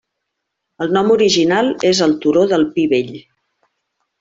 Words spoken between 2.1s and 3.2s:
turó del Pi Vell.